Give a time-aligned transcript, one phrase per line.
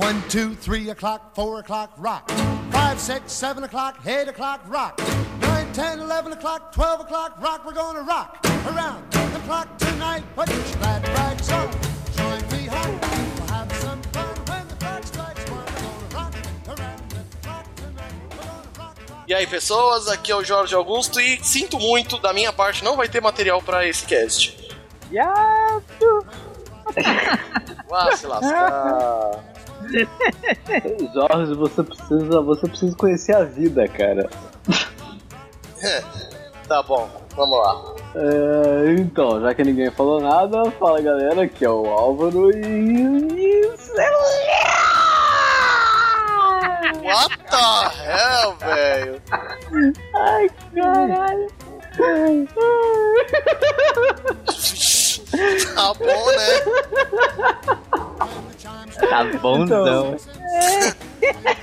[0.00, 2.30] One, two, three o'clock, four o'clock, rock.
[2.70, 4.98] Five, six, seven o'clock, eight o'clock, rock.
[5.42, 7.66] Nine, ten, eleven o'clock, twelve o'clock, rock.
[7.66, 10.24] We're gonna rock around the clock tonight.
[10.34, 11.70] Put your glad rags on.
[12.16, 12.98] Join me home.
[12.98, 15.66] We'll have some fun when the clock strikes one.
[15.66, 16.34] We're gonna rock
[16.78, 18.14] around the clock tonight.
[18.22, 19.24] We're gonna rock, rock.
[19.28, 22.96] E aí, pessoas, aqui é o Jorge Augusto e sinto muito, da minha parte, não
[22.96, 24.56] vai ter material pra esse cast.
[25.12, 26.26] Yato!
[27.86, 29.44] Vá se lascar.
[31.14, 34.28] Jorge, você precisa, você precisa conhecer a vida, cara.
[36.68, 37.94] tá bom, vamos lá.
[38.14, 43.70] É, então, já que ninguém falou nada, fala galera, aqui é o Álvaro e.
[47.02, 49.22] What the hell, velho?
[50.14, 51.48] Ai, caralho.
[55.74, 56.60] Tá bom, né?
[58.98, 60.16] Tá bonzão.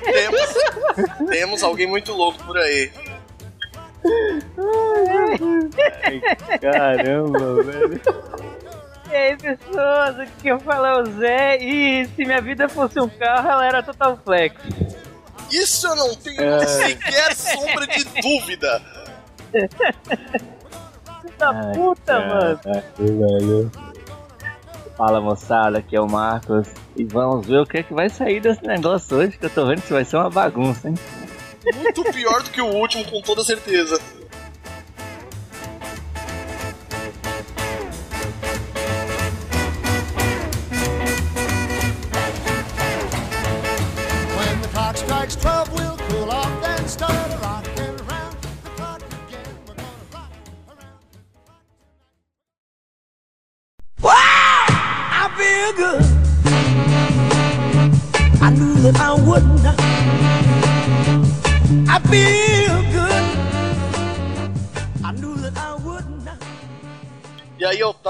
[0.04, 2.92] Temos, temos alguém muito louco por aí.
[6.62, 8.02] Caramba, velho.
[9.10, 13.10] E aí, pessoas, aqui eu falo é o Zé e se minha vida fosse um
[13.10, 14.56] carro, ela era Total Flex.
[15.52, 18.82] Isso eu não tenho sequer sombra de dúvida.
[21.38, 22.60] Da puta, mano.
[22.98, 23.72] velho.
[24.98, 28.42] Fala moçada, aqui é o Marcos e vamos ver o que é que vai sair
[28.42, 30.96] desse negócio hoje, que eu tô vendo que vai ser uma bagunça, hein?
[31.76, 34.02] Muito pior do que o último, com toda certeza.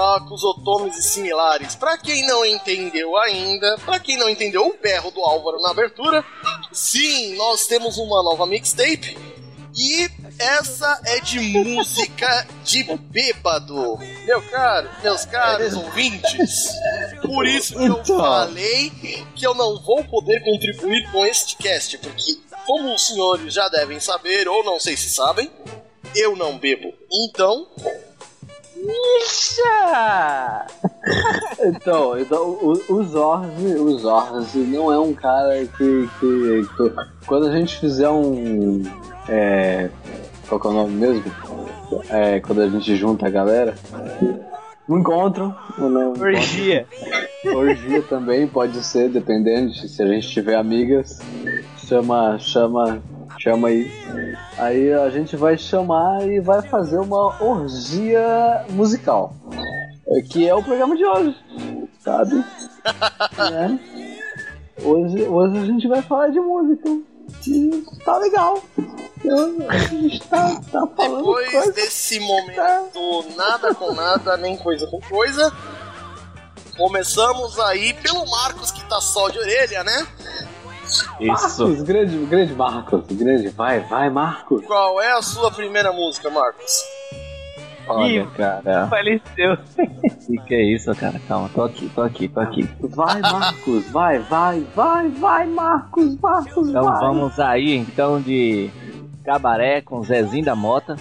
[0.08, 1.74] Otakus, otomes e similares.
[1.74, 6.24] Pra quem não entendeu ainda, pra quem não entendeu o berro do Álvaro na abertura,
[6.72, 9.16] sim, nós temos uma nova mixtape.
[9.80, 10.10] E
[10.40, 13.96] essa é de música de bêbado.
[14.24, 16.68] Meu caro, meus caros ouvintes.
[17.22, 18.18] Por isso que eu Então.
[18.18, 18.90] falei
[19.36, 24.00] que eu não vou poder contribuir com este cast, porque, como os senhores já devem
[24.00, 25.48] saber, ou não sei se sabem,
[26.16, 26.92] eu não bebo.
[27.12, 27.68] Então,
[28.86, 29.60] Ixi!
[31.64, 36.92] Então, então o, o Zorzi, o Zorzi não é um cara que, que, que-
[37.26, 38.82] Quando a gente fizer um.
[39.28, 39.90] É,
[40.48, 41.24] qual que é o nome mesmo?
[42.10, 43.74] É, quando a gente junta a galera.
[44.88, 45.54] Encontro.
[45.78, 46.22] um encontro.
[46.24, 46.86] Orgia.
[47.54, 51.18] Orgia também pode ser, dependendo de se a gente tiver amigas.
[51.76, 53.02] Chama, chama,
[53.38, 53.90] chama aí.
[54.58, 59.34] Aí a gente vai chamar e vai fazer uma orgia musical.
[60.08, 61.36] é, Que é o programa de hoje,
[62.00, 62.44] sabe?
[63.50, 63.78] Né?
[64.82, 66.88] Hoje, hoje a gente vai falar de música.
[67.46, 68.62] E tá legal.
[69.24, 71.72] Eu- a gente tá, tá falando Depois coisa.
[71.72, 75.52] desse momento nada com nada, nem coisa com coisa,
[76.76, 80.06] começamos aí pelo Marcos que tá só de orelha, né?
[81.20, 81.64] Isso.
[81.66, 84.64] Marcos, grande, grande Marcos, grande, vai, vai Marcos.
[84.66, 86.72] Qual é a sua primeira música, Marcos?
[87.10, 88.86] Ih, Olha, cara.
[88.88, 89.56] Faleceu.
[90.26, 91.18] Que que é isso, cara?
[91.26, 92.68] Calma, tô aqui, tô aqui, tô aqui.
[92.80, 97.00] Vai, Marcos, vai, vai, vai, vai, Marcos, Marcos, Então vai.
[97.00, 98.70] vamos aí, então, de
[99.24, 100.96] cabaré com Zezinho da Mota.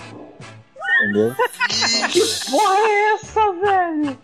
[1.04, 1.36] Entendeu?
[2.50, 4.18] Porra é essa, velho?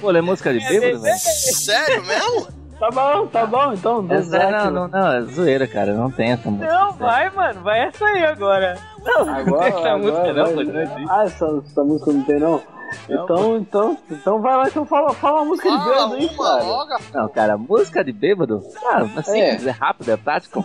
[0.00, 1.18] Pô, é música de bêbado, velho?
[1.18, 2.48] Sério mesmo?
[2.78, 4.06] Tá bom, tá bom, então.
[4.08, 5.92] É, não, não, não, é zoeira, cara.
[5.94, 6.72] Não tem essa música.
[6.72, 8.78] Não, vai, mano, vai essa aí agora.
[9.04, 11.06] Não, Agora, essa agora música não, pô, não existe.
[11.10, 12.62] Ah, essa, essa música não tem, não?
[13.08, 16.64] então, então, então vai lá, então fala, fala uma música de Fala bêbado aí, cara.
[16.64, 16.90] logo.
[17.12, 20.64] Não, cara, música de bêbado, ah, é simples, é, rápido, é prático.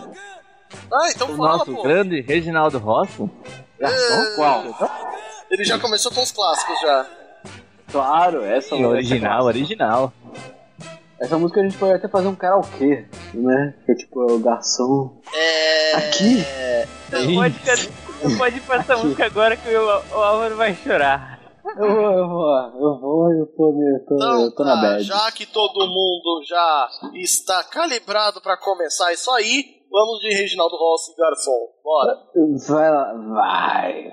[0.90, 1.82] Ah, então O fala, nosso pô.
[1.82, 3.28] grande Reginaldo Rossi.
[3.78, 3.88] É,
[4.36, 4.62] Qual?
[5.50, 7.06] Ele já começou com os clássicos já.
[7.92, 8.88] Claro, essa música.
[8.88, 10.12] original, original.
[11.24, 13.74] Essa música a gente pode até fazer um karaokê, né?
[13.86, 15.20] Que é tipo, é o garçom.
[15.34, 15.96] É.
[15.96, 16.44] Aqui?
[17.10, 17.90] Não pode,
[18.22, 21.40] não pode ir pra essa música agora que o, o Álvaro vai chorar.
[21.78, 24.82] Eu vou, eu vou, eu vou, eu tô, eu tô, Então, eu tô na tá,
[24.82, 25.02] bad.
[25.02, 31.14] já que todo mundo já está calibrado pra começar isso aí, vamos de Reginaldo Rossi
[31.16, 31.68] Garçom.
[31.82, 32.18] Bora.
[32.68, 34.12] Vai lá, vai.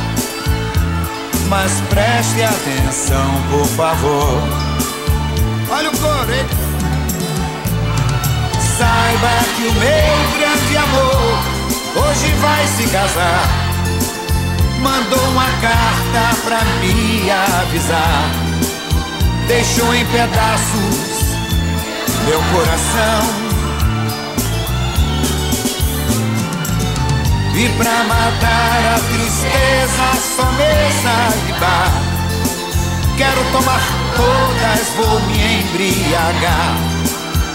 [1.51, 4.41] Mas preste atenção, por favor.
[5.69, 6.45] Olha o coro, hein?
[8.77, 13.49] Saiba que o meu grande amor hoje vai se casar.
[14.79, 18.31] Mandou uma carta pra me avisar.
[19.49, 21.11] Deixou em pedaços
[22.25, 23.50] meu coração.
[27.53, 31.91] E pra matar a tristeza, só mesa de bar.
[33.17, 33.81] Quero tomar
[34.15, 36.77] todas, vou me embriagar.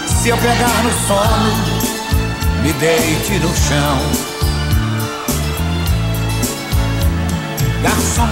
[0.07, 1.51] Se eu pegar no sono,
[2.61, 3.97] me deite no chão.
[7.81, 8.29] Garçom,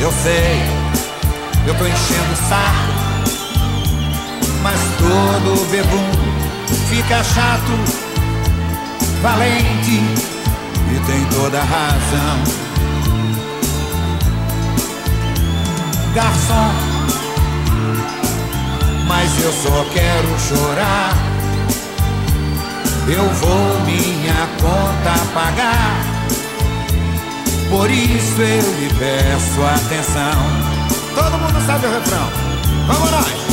[0.00, 0.60] eu sei,
[1.66, 2.98] eu tô enchendo o saco.
[4.62, 6.10] Mas todo bebum
[6.90, 8.07] fica chato
[9.22, 10.02] valente
[10.90, 12.68] e tem toda a razão.
[16.14, 16.72] Garçom,
[19.06, 21.16] mas eu só quero chorar.
[23.08, 26.18] Eu vou minha conta pagar.
[27.70, 30.68] Por isso eu lhe peço atenção.
[31.14, 32.28] Todo mundo sabe o refrão.
[32.86, 33.47] Vamos nós!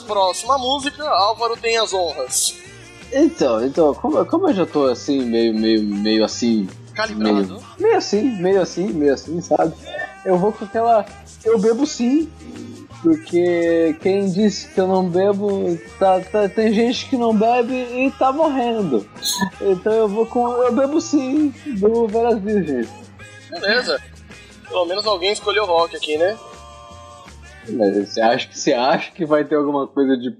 [0.00, 1.08] Próxima música.
[1.08, 2.56] Álvaro tem as honras.
[3.12, 6.68] Então, então, como, como eu já tô assim, meio, meio, meio assim.
[6.94, 7.34] Calibrado.
[7.34, 9.72] Meio, meio assim, meio assim, meio assim, sabe?
[10.24, 11.06] Eu vou com aquela.
[11.44, 12.28] Eu bebo sim.
[13.02, 18.10] Porque quem disse que eu não bebo, tá, tá- tem gente que não bebe e
[18.18, 19.08] tá morrendo.
[19.60, 20.48] Então eu vou com.
[20.64, 22.88] Eu bebo sim, do Veras Virgens.
[23.48, 24.02] Beleza.
[24.68, 26.36] Pelo menos alguém escolheu rock aqui, né?
[27.72, 30.30] Mas você acha que você acha que vai ter alguma coisa de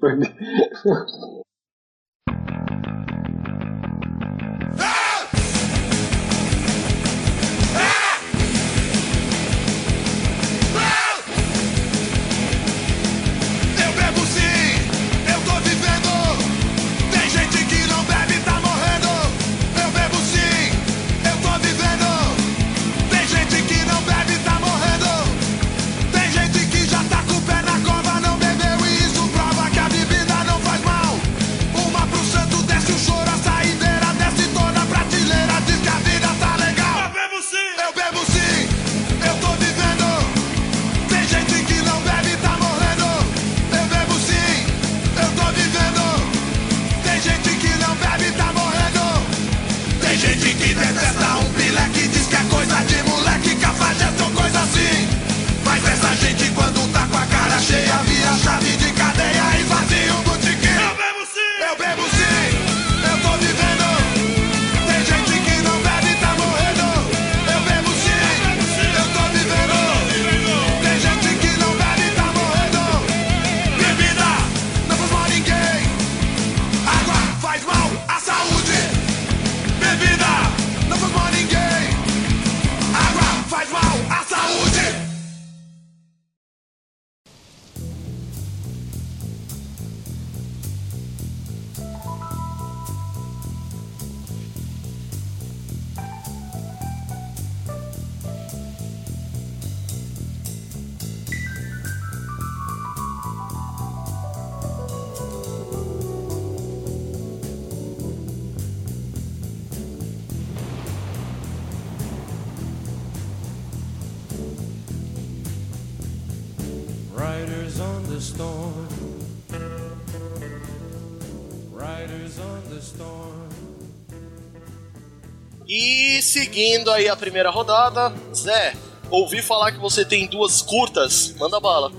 [126.79, 128.73] seguindo aí a primeira rodada, Zé,
[129.11, 131.35] ouvi falar que você tem duas curtas.
[131.39, 131.91] Manda bala.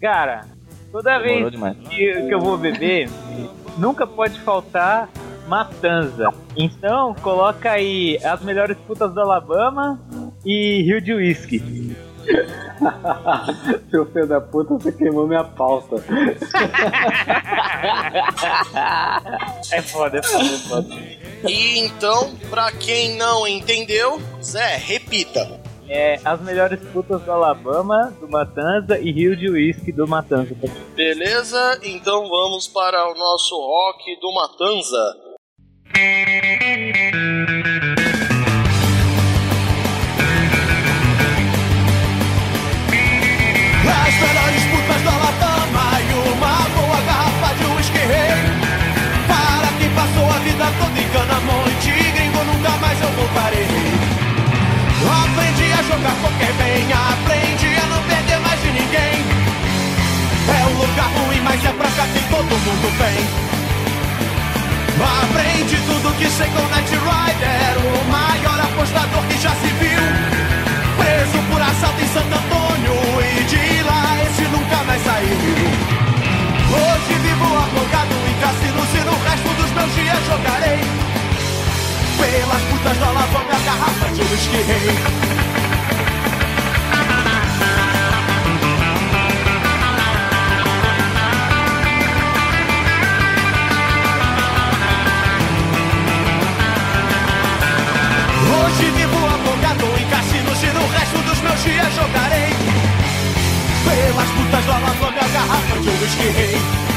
[0.00, 0.46] Cara,
[0.90, 1.76] toda Demorou vez demais.
[1.88, 3.08] que, que eu vou beber,
[3.78, 5.08] nunca pode faltar
[5.46, 6.30] matanza.
[6.56, 10.00] Então, coloca aí as melhores putas do Alabama
[10.44, 11.94] e Rio de Whisky.
[13.90, 15.96] Seu filho da puta, você queimou minha pauta.
[19.72, 20.88] É foda, é foda, é foda.
[21.48, 25.60] E então, pra quem não entendeu, Zé, repita.
[25.86, 30.56] É, as melhores putas do Alabama, do Matanza e Rio de Whisky do Matanza.
[30.94, 31.80] Beleza?
[31.82, 35.24] Então vamos para o nosso rock do Matanza.
[51.14, 53.68] Em Canamonte, gringo, nunca mais eu voltarei.
[55.22, 59.22] Aprendi a jogar qualquer bem, aprendi a não perder mais de ninguém.
[60.48, 63.20] É um lugar ruim, mas é pra cá que todo mundo vem.
[65.22, 70.02] Aprendi tudo que sei com Night Rider, o maior apostador que já se viu.
[70.98, 75.38] Preso por assalto em Santo Antônio e de lá esse nunca mais saiu.
[76.74, 81.03] Hoje vivo afogado em cassinos e no resto dos meus dias jogarei.
[82.18, 85.34] Pelas putas da alavanca, garrafa de whisky rei.
[98.46, 102.52] Hoje vivo afogado em cassinos e no resto dos meus dias jogarei
[103.84, 106.94] Pelas putas do alavanca, garrafa de whisky rei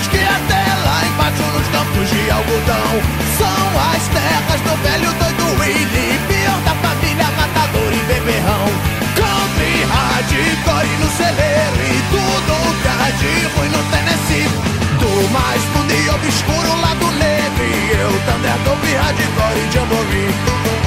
[0.00, 2.92] de uísque Até lá embaixo nos campos de algodão.
[3.38, 8.66] São as terras do velho doido Willy Pior da família, matador e beberrão.
[9.16, 12.52] Country, hardcore no celeiro E tudo
[12.82, 14.48] que há de ruim no Tennessee
[14.98, 17.64] Do mais fundo e obscuro lado negro.
[17.64, 20.79] E eu, Thunder, Dove, hardcore e jamboree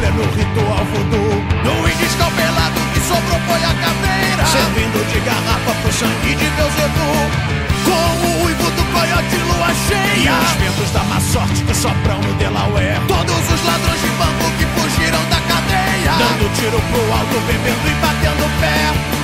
[0.00, 6.34] pleno ritual voodoo No indescalpelado que sobrou foi a caveira Servindo de garrafa pro sangue
[6.34, 7.10] de Beuzebu
[7.84, 8.70] Com o uivo
[10.16, 13.00] E os ventos da má sorte que sopram no Delaware.
[13.06, 16.12] Todos os ladrões de banco que fugiram da cadeia.
[16.18, 19.19] Dando tiro pro alto, bebendo e batendo pé.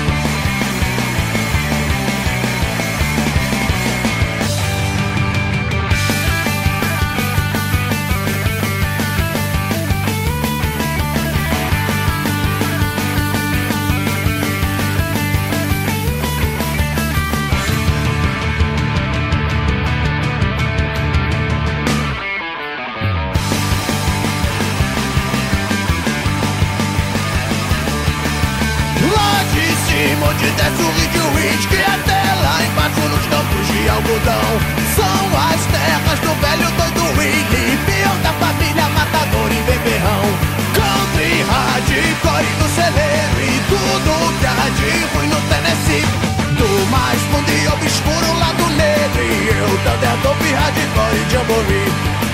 [48.02, 52.25] Fundo e obscuro lado negro E eu, Thunder, dope, hardcore e jamboree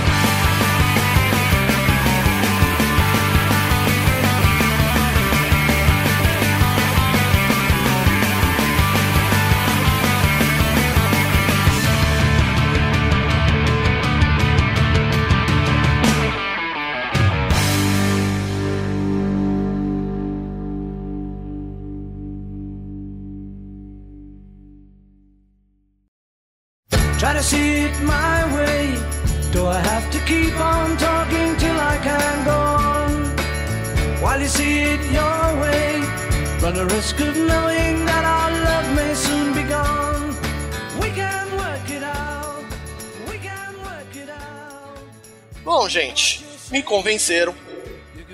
[46.93, 47.55] convenceram.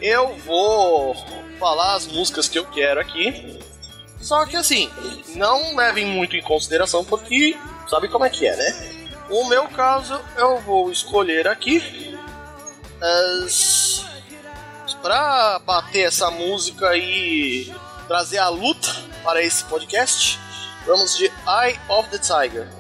[0.02, 1.14] Eu vou
[1.60, 3.56] falar as músicas que eu quero aqui.
[4.20, 4.90] Só que assim,
[5.36, 7.56] não levem muito em consideração porque
[7.88, 9.09] sabe como é que é, né?
[9.30, 12.18] No meu caso, eu vou escolher aqui
[13.00, 14.04] as
[15.00, 17.72] para bater essa música e
[18.09, 18.88] trazer a luta
[19.22, 20.40] para esse podcast.
[20.85, 22.77] Vamos de Eye of the Tiger.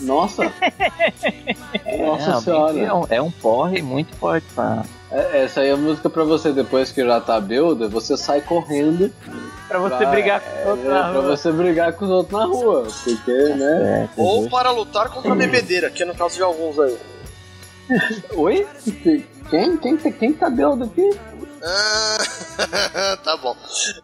[0.00, 0.44] Nossa!
[1.98, 2.78] Nossa é, senhora!
[2.78, 4.84] É um, é um porre muito forte pra.
[5.10, 8.40] É- Essa aí é a música pra você, depois que já tá builder, você sai
[8.40, 9.12] correndo
[9.68, 11.36] Pra você pra- brigar com é, outro na pra rua.
[11.36, 12.86] você brigar com os outros na rua.
[13.04, 14.08] Porque, né?
[14.16, 16.98] É, Ou para lutar contra a bebedeira, que é no caso de alguns aí.
[18.34, 18.66] Oi?
[19.50, 19.76] Quem?
[19.76, 21.10] Quem, quem tá builder aqui?
[21.62, 23.54] Ah, tá bom.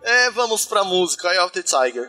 [0.02, 2.08] É, vamos pra música Eye of the Tiger.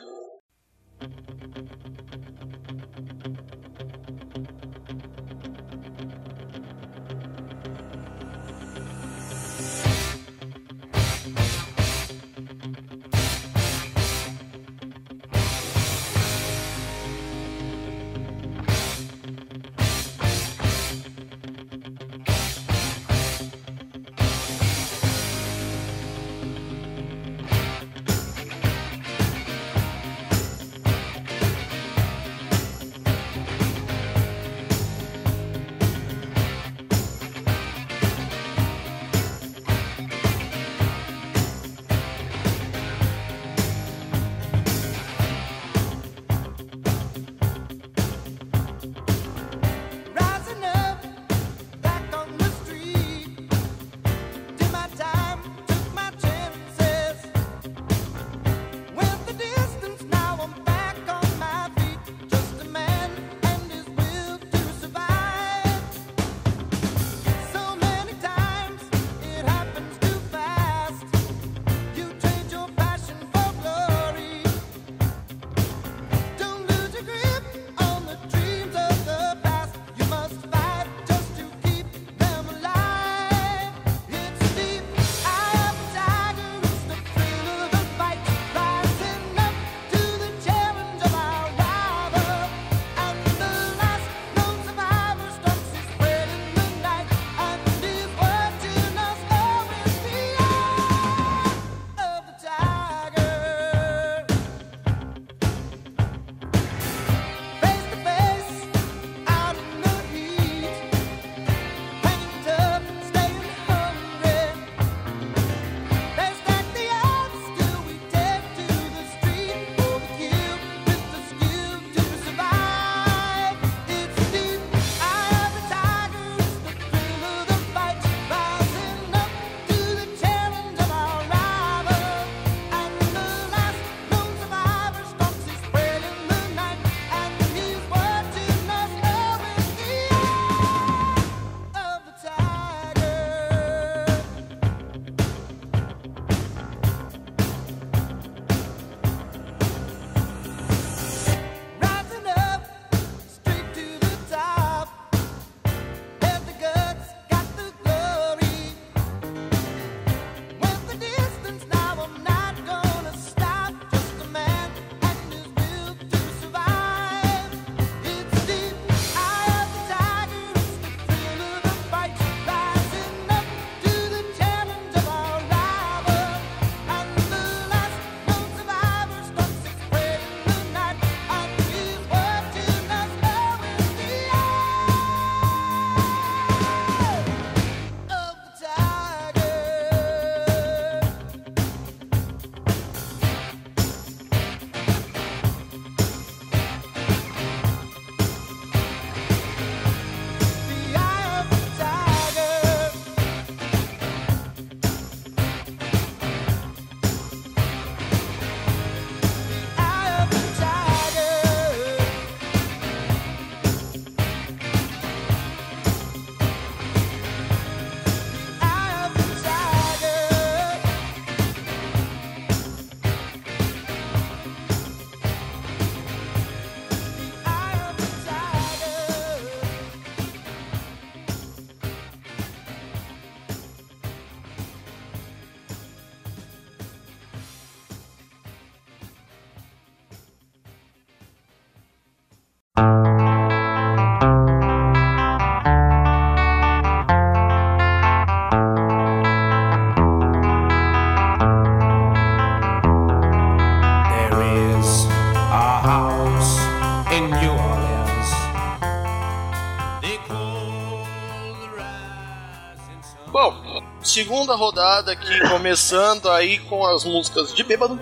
[264.39, 267.99] Segunda rodada aqui, começando aí com as músicas de bêbado.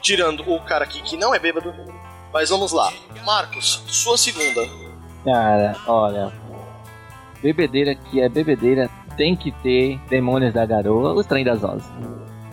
[0.00, 1.74] Tirando o cara aqui que não é bêbado.
[2.32, 2.92] Mas vamos lá.
[3.24, 4.64] Marcos, sua segunda.
[5.24, 6.32] Cara, olha.
[7.42, 11.90] Bebedeira que é bebedeira tem que ter Demônios da Garoa, os trem das onze.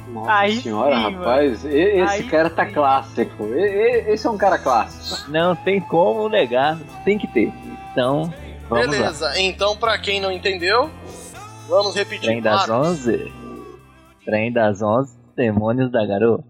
[0.08, 2.74] Nossa Aí senhora, sim, rapaz, e- esse Aí cara tá sim.
[2.74, 3.46] clássico.
[3.54, 5.30] Esse é um cara clássico.
[5.30, 7.54] Não tem como negar, tem que ter.
[7.92, 8.34] Então,
[8.68, 8.92] vamos lá.
[8.92, 10.90] Beleza, então pra quem não entendeu,
[11.68, 12.22] vamos repetir.
[12.22, 12.90] Trem das Marcos.
[12.90, 13.32] onze.
[14.26, 16.44] Trem das onze, Demônios da Garoa.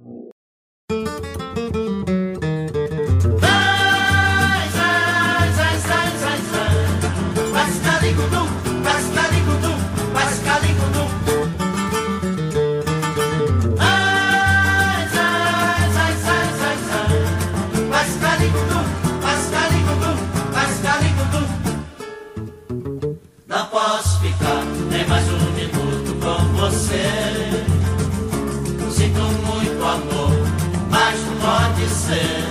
[32.05, 32.42] Pode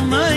[0.00, 0.29] Minha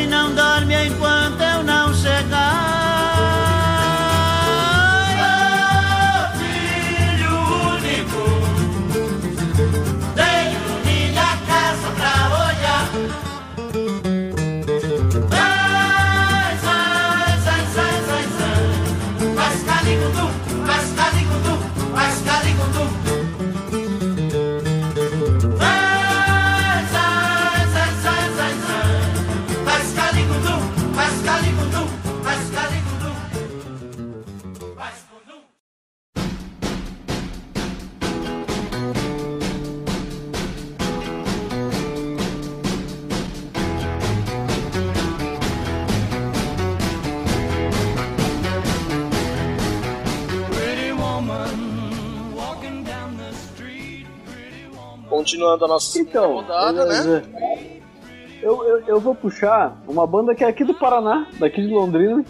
[55.27, 57.01] Continuando a nossa Então, rodada, né?
[57.01, 57.23] beleza.
[58.41, 62.25] Eu, eu, eu vou puxar uma banda que é aqui do Paraná, daqui de Londrina.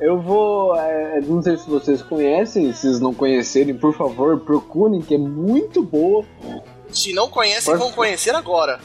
[0.00, 0.76] Eu vou.
[0.76, 5.18] é, não sei se vocês conhecem, se vocês não conhecerem, por favor, procurem, que é
[5.18, 6.24] muito boa.
[6.88, 8.78] Se não conhecem, Pode- vão conhecer agora.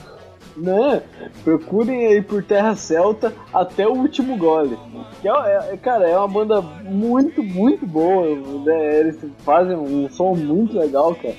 [0.58, 1.04] Né?
[1.44, 4.80] Procurem aí por Terra Celta até o último gole.
[5.22, 8.26] Que é, é- cara, é uma banda muito, muito boa.
[8.66, 9.00] né?
[9.02, 11.36] Eles fazem um som muito legal, cara.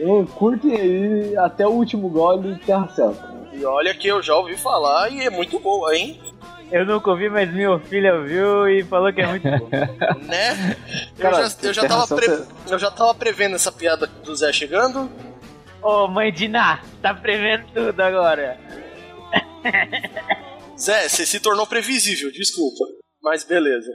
[0.00, 3.30] Então, curtem aí até o último gole Terra Celta.
[3.52, 6.20] E olha que eu já ouvi falar e é muito boa, hein?
[6.72, 9.68] Eu nunca ouvi, mas meu filho ouviu e falou que é muito bom.
[10.24, 10.76] Né?
[11.18, 14.52] Eu Cara, já, eu, já tava pre- eu já tava prevendo essa piada do Zé
[14.52, 15.10] chegando.
[15.82, 18.56] Ô, mãe de Ná, tá prevendo tudo agora.
[20.78, 22.84] Zé, você se tornou previsível, desculpa.
[23.22, 23.90] Mas beleza.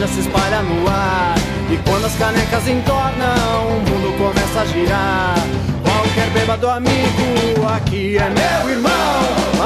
[0.00, 1.34] Cerveja se espalha no ar.
[1.70, 5.34] E quando as canecas entornam, o mundo começa a girar.
[5.82, 8.92] Qualquer bêbado amigo, aqui é meu irmão.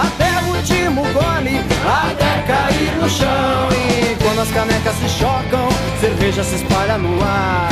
[0.02, 3.68] Até o último gole, até cair no chão.
[3.72, 5.68] E quando as canecas se chocam,
[6.00, 7.68] cerveja se espalha no ar.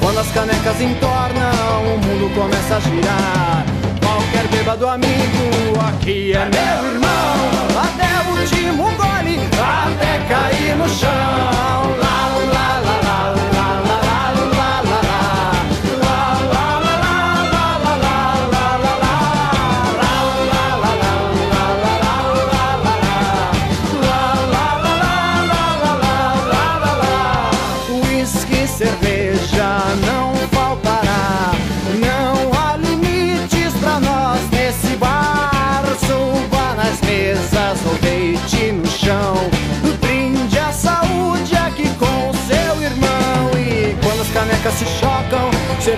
[0.00, 3.64] Quando as canecas entornam, o mundo começa a girar.
[4.00, 7.36] Qualquer bêbado amigo, aqui é meu irmão.
[7.84, 12.05] Até o último gole, até cair no chão.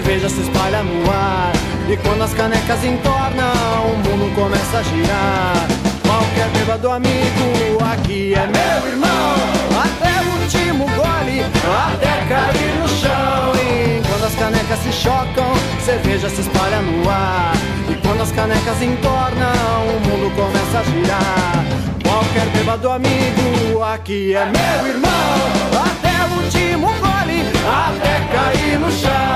[0.09, 1.53] Cerveja se espalha no ar.
[1.87, 5.67] E quando as canecas entornam, o mundo começa a girar.
[6.03, 9.35] Qualquer bêbado amigo, aqui é meu irmão.
[9.85, 13.53] Até o último gole, até cair no chão.
[13.57, 15.53] E quando as canecas se chocam,
[15.85, 17.53] cerveja se espalha no ar.
[17.91, 21.65] E quando as canecas entornam, o mundo começa a girar.
[22.03, 25.13] Qualquer bêbado amigo, aqui é meu irmão.
[25.85, 27.18] Até o último gole,
[27.69, 29.29] até cair no chão.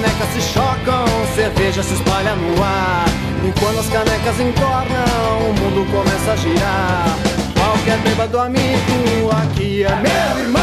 [0.00, 3.04] Canecas se chocam, cerveja se espalha no ar.
[3.44, 7.18] E quando as canecas entornam, o mundo começa a girar.
[7.54, 10.62] Qualquer bêbado amigo, aqui é meu irmão.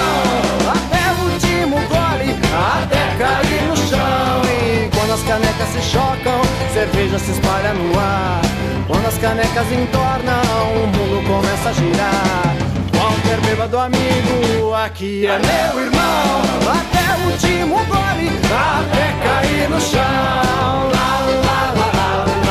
[0.72, 2.36] Até o último gole,
[2.82, 4.42] até cair no chão.
[4.46, 6.42] E quando as canecas se chocam,
[6.74, 8.42] cerveja se espalha no ar.
[8.88, 12.56] Quando as canecas entornam, o mundo começa a girar.
[12.92, 20.02] Qualquer bêbado amigo, aqui é meu irmão O último gole, até cair no chão.
[20.94, 22.47] Lá, lá, lá, lá,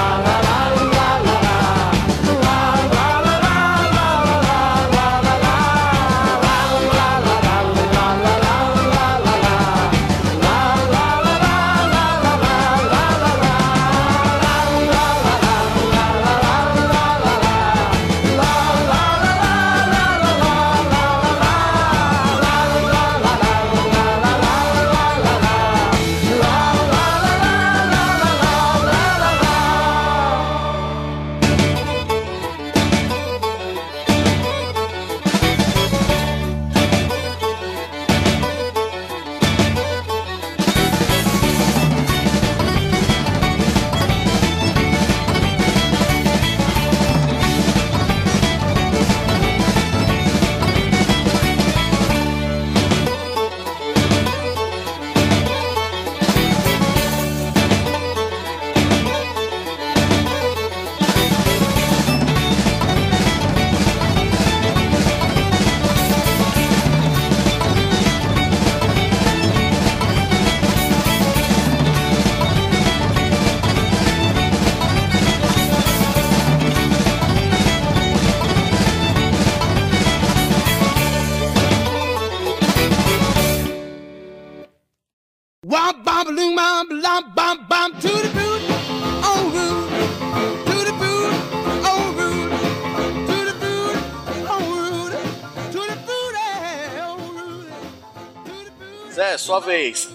[99.46, 100.11] sua vez.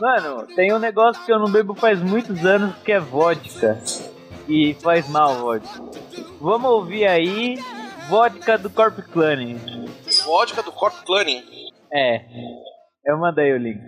[0.00, 3.80] Mano, tem um negócio que eu não bebo faz muitos anos que é vodka.
[4.48, 5.80] E faz mal vodka.
[6.40, 7.56] Vamos ouvir aí
[8.08, 9.56] vodka do Corp Clan.
[10.24, 11.44] Vodka do Corp Clanning.
[11.92, 12.20] É.
[13.06, 13.86] Eu mandei o link.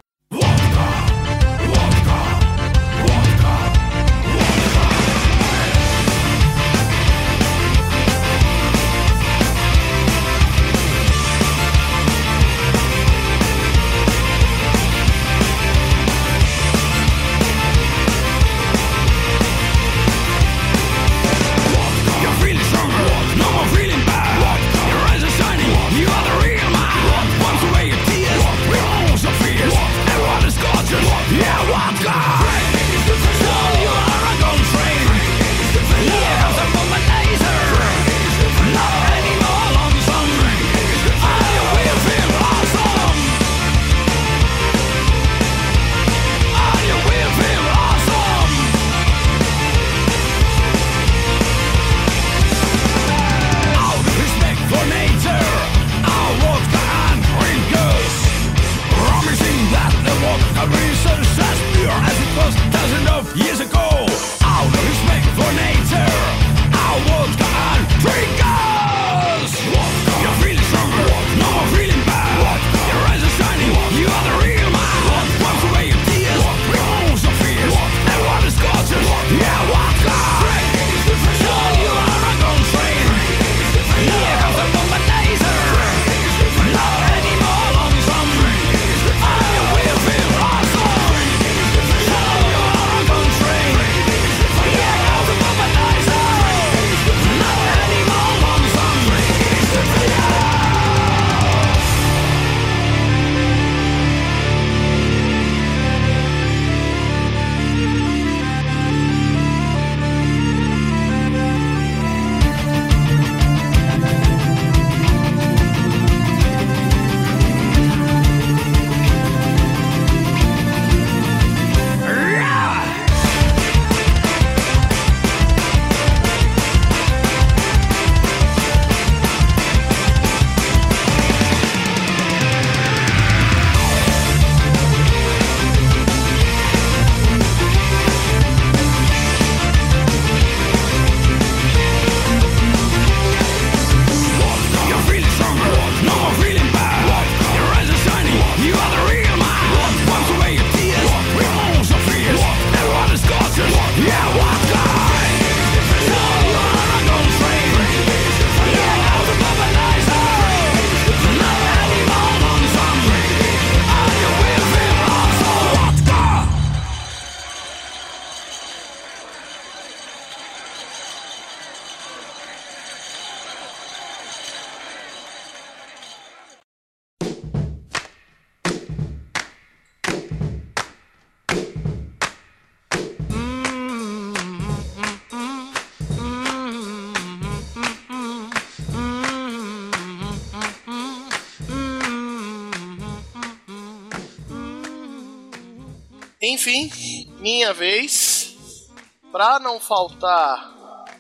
[196.66, 196.90] Enfim,
[197.38, 198.88] minha vez.
[199.30, 200.74] Pra não faltar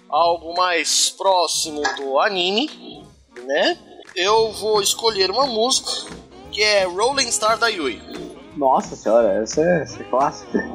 [0.08, 3.04] algo mais próximo do anime,
[3.46, 3.78] né?
[4.16, 6.12] Eu vou escolher uma música
[6.50, 8.02] que é Rolling Star da Yui.
[8.56, 10.68] Nossa senhora, essa é, essa é clássica.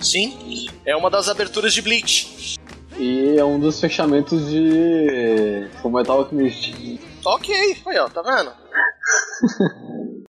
[0.00, 2.58] Sim, é uma das aberturas de Bleach.
[2.96, 6.98] E é um dos fechamentos de Fullmetal Alchemist.
[7.26, 10.22] Ok, aí ó, tá vendo?「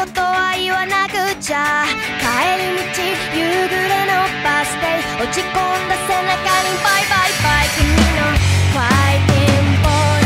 [0.00, 1.12] ことは言わなく
[1.44, 1.84] ちゃ。
[2.16, 3.04] 帰り道
[3.36, 4.88] 夕暮れのバス停
[5.20, 7.68] 落ち込んだ背中にバイバイバイ。
[7.76, 7.84] 君
[8.16, 8.32] の
[8.72, 10.24] ファイティングボー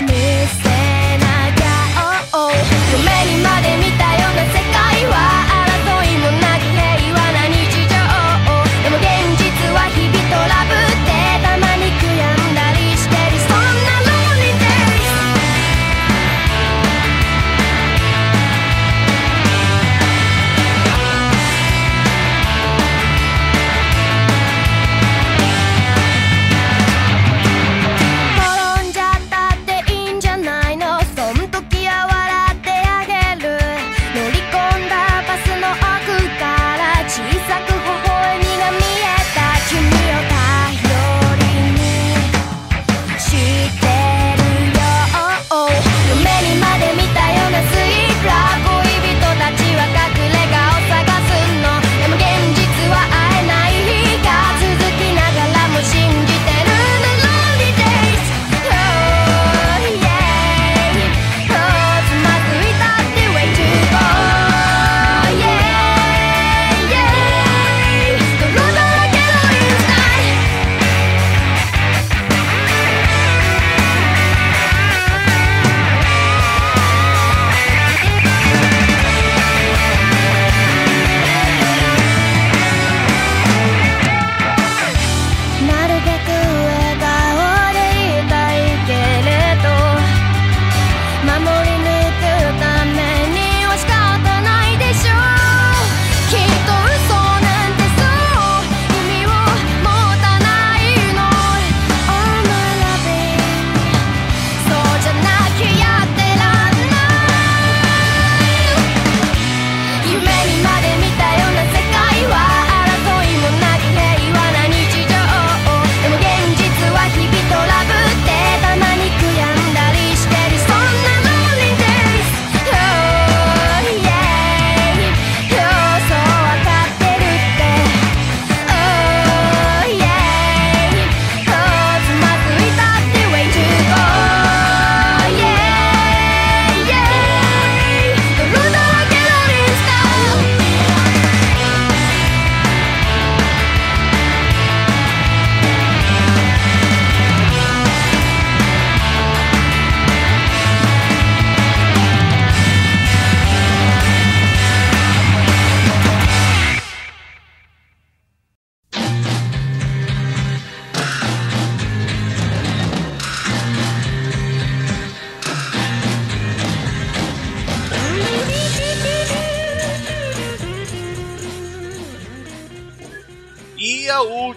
[0.00, 0.12] イ見
[0.60, 0.68] せ
[1.24, 1.72] なきゃ。
[2.36, 2.52] Oh,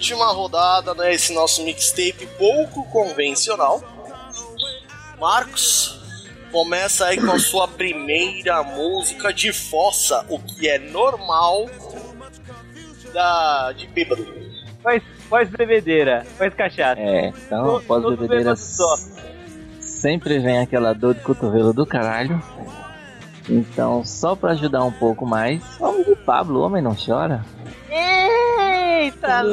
[0.09, 1.13] última rodada, né?
[1.13, 3.81] Esse nosso mixtape pouco convencional.
[5.19, 5.99] Marcos,
[6.51, 11.69] começa aí com a sua primeira música de fossa, o que é normal
[13.13, 14.25] da, de bêbado.
[14.81, 16.99] Faz, faz bebedeira, faz cachaça.
[16.99, 18.55] É, então após bebedeira
[19.79, 22.41] sempre vem aquela dor de cotovelo do caralho.
[23.47, 27.43] Então, só pra ajudar um pouco mais, vamos de Pablo, o homem não chora.
[28.89, 29.43] Eita,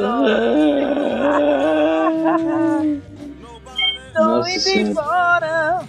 [4.13, 4.89] Tô Nossa indo Senhora.
[4.89, 5.85] embora.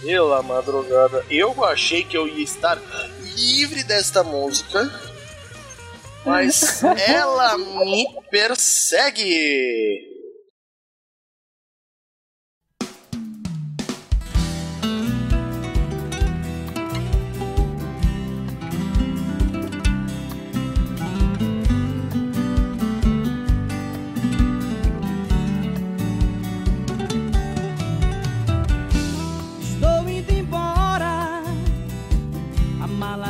[0.00, 2.78] Pela madrugada, eu achei que eu ia estar
[3.36, 4.88] livre desta música,
[6.24, 10.09] mas ela me persegue.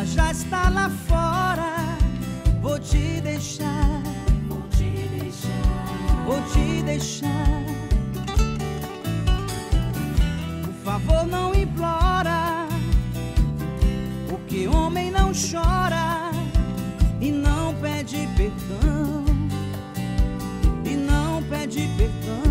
[0.05, 1.98] Já está lá fora.
[2.61, 4.03] Vou te deixar,
[4.48, 7.64] vou te deixar, vou te deixar.
[10.64, 12.66] Por favor, não implora,
[14.28, 16.30] porque homem não chora
[17.20, 19.24] e não pede perdão,
[20.84, 22.49] e não pede perdão.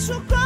[0.00, 0.39] Machucou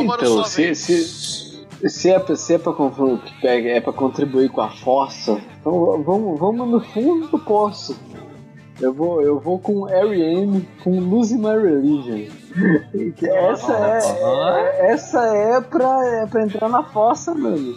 [0.00, 2.72] Álvaro, Então, se, se, se, é, pra- se é pra,
[3.42, 7.98] é pra contribuir com a força, então vamos, vamos no fundo do poço.
[8.80, 10.66] Eu vou, eu vou com R.E.M.
[10.82, 12.34] com Losing My Religion.
[13.22, 13.98] Essa é,
[14.88, 17.74] é- essa é pra, é pra entrar na fossa, mano.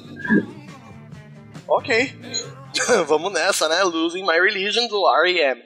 [1.67, 2.13] Ok.
[3.07, 3.84] Vamos nessa, né?
[3.84, 5.61] Losing My Religion do R.E.M.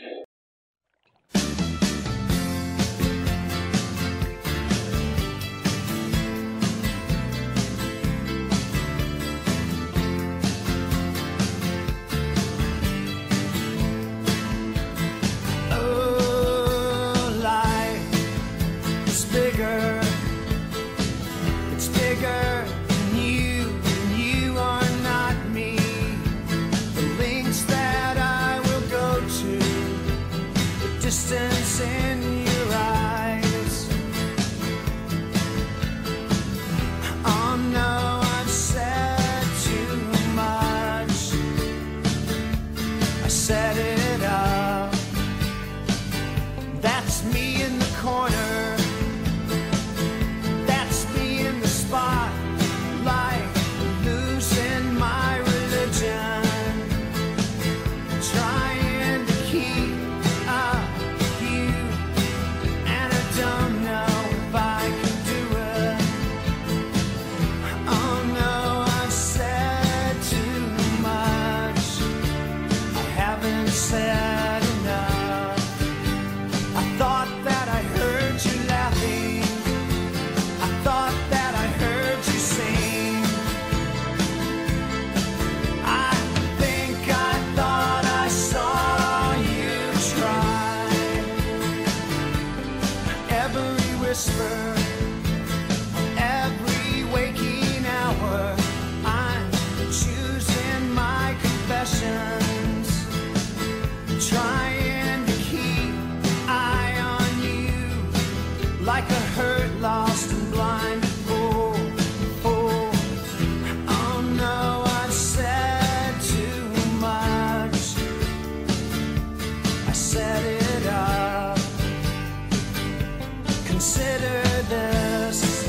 [123.88, 125.64] Consider this.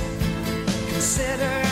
[0.91, 1.68] Consider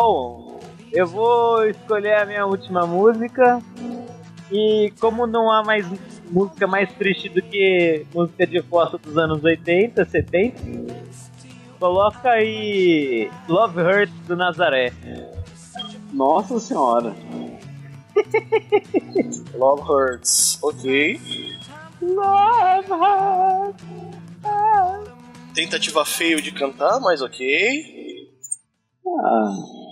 [0.00, 0.60] Bom,
[0.92, 3.60] eu vou escolher a minha última música.
[4.48, 5.84] E como não há mais
[6.30, 10.62] música mais triste do que música de fossa dos anos 80, 70,
[11.80, 14.92] coloca aí Love Hurts do Nazaré.
[16.12, 17.12] Nossa senhora.
[19.52, 21.20] Love Hurts, ok.
[22.00, 23.84] Love Hurts.
[24.44, 25.02] Ah.
[25.52, 28.30] Tentativa feio de cantar, mas ok.
[29.04, 29.87] Ah.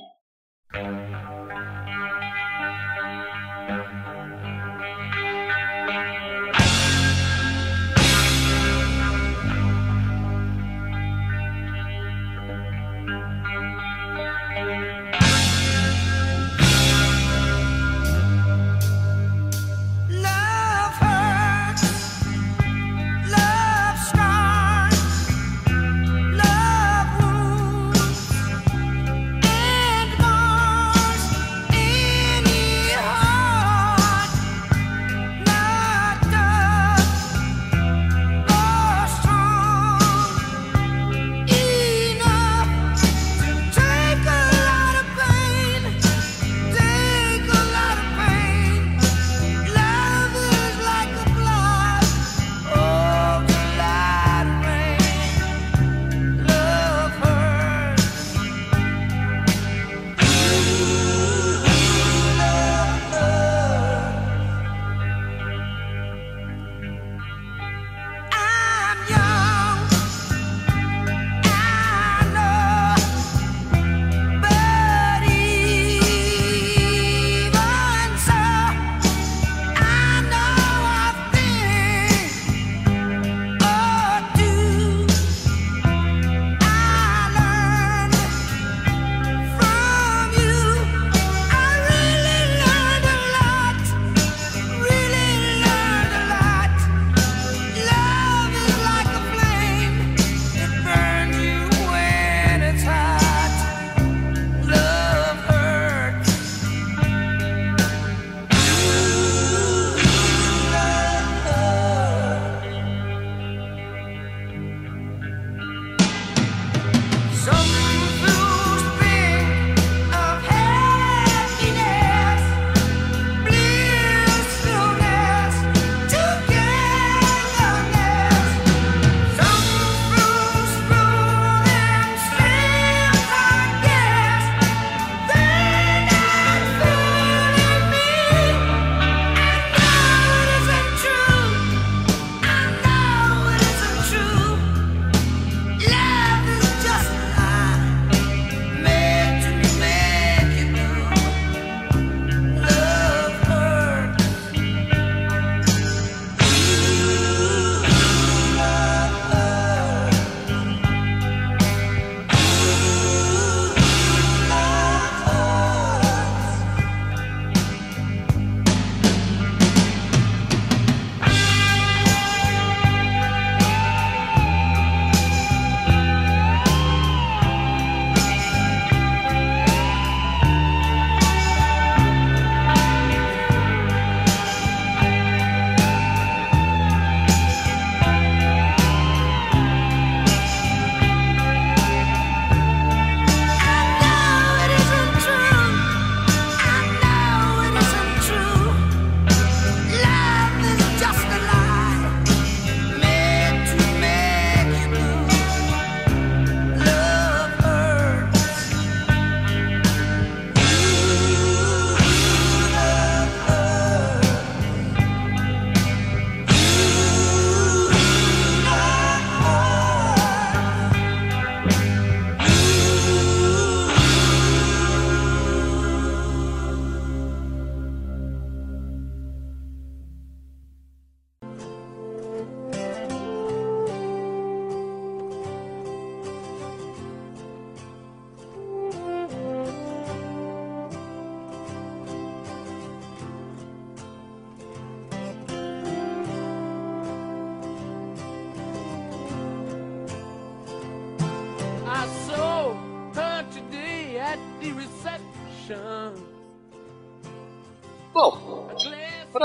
[0.72, 1.05] Thank you.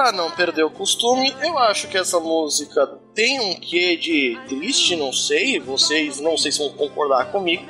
[0.02, 4.96] Pra não perder o costume, eu acho que essa música tem um quê de triste,
[4.96, 7.64] não sei, vocês não sei se vão concordar comigo.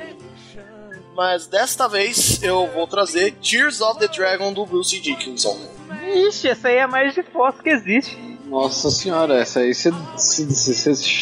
[1.14, 5.58] Mas desta vez eu vou trazer Tears of the Dragon do Bruce Dickinson.
[6.02, 8.16] Ixi, essa aí é a mais de foto que existe.
[8.46, 9.92] Nossa senhora, essa aí você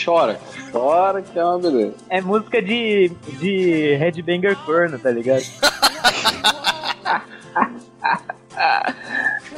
[0.05, 0.41] chora.
[0.71, 1.95] Chora que é uma beleza.
[2.09, 5.43] É música de, de headbanger corno, tá ligado?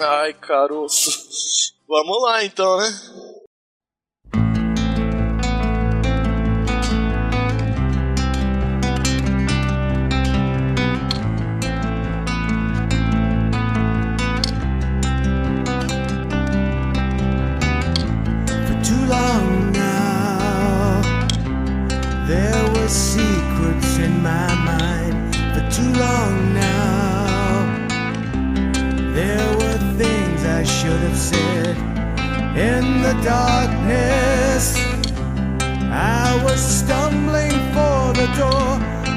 [0.05, 1.73] Ai, caroço.
[1.89, 3.32] Vamos lá então, né?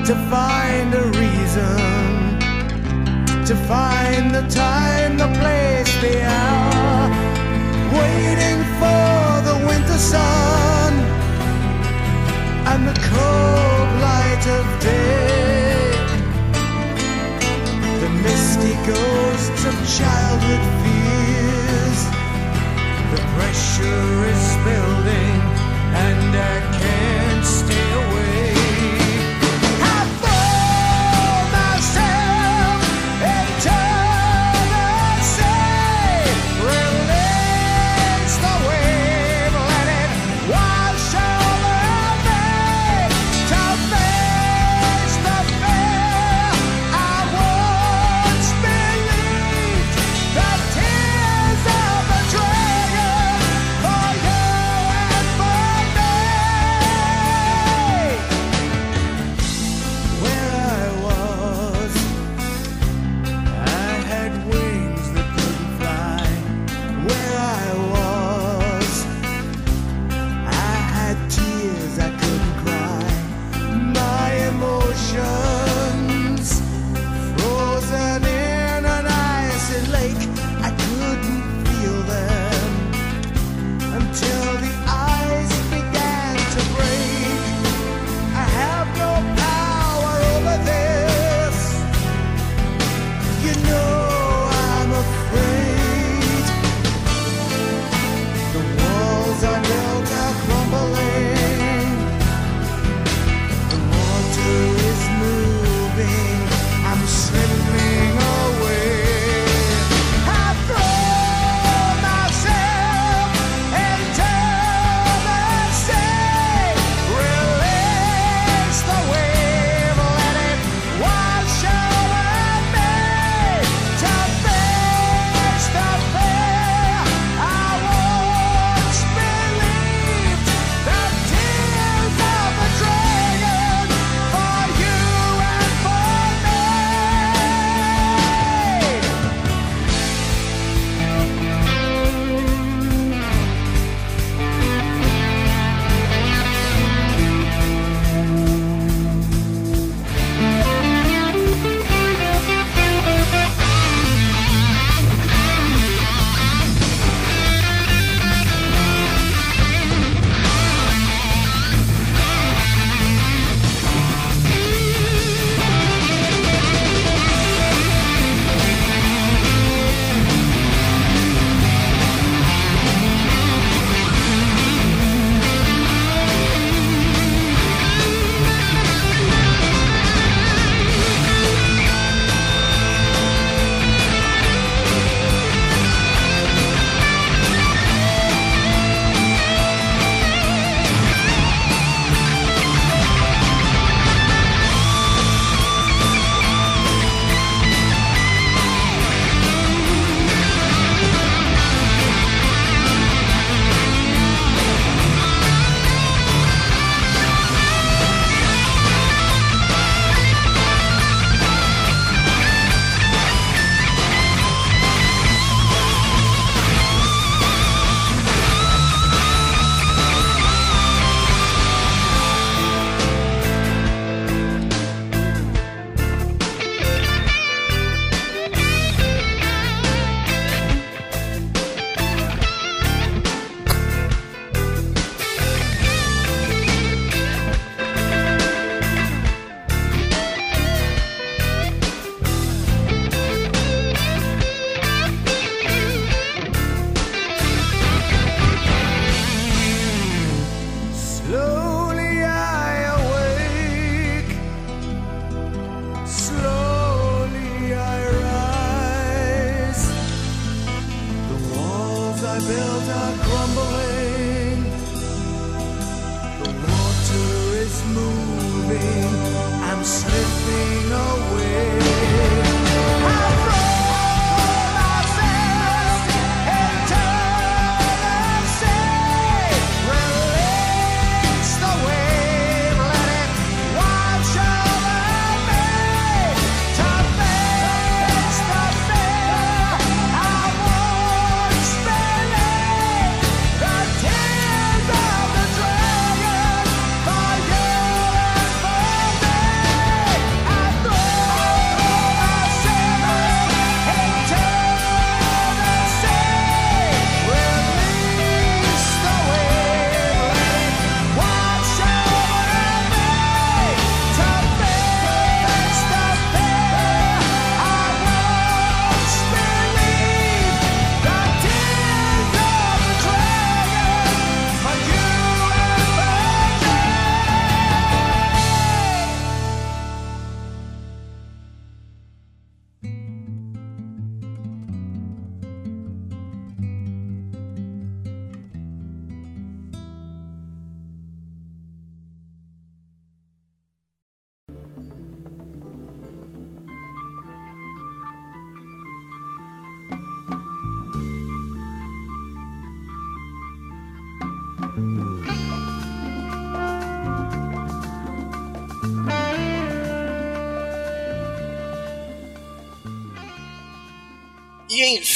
[0.05, 1.77] To find a reason.
[3.47, 7.09] To find the time, the place, the hour
[7.91, 10.93] waiting for the winter sun
[12.71, 15.89] and the cold light of day.
[18.03, 21.99] The misty ghosts of childhood fears.
[23.09, 25.39] The pressure is building,
[26.05, 26.84] and I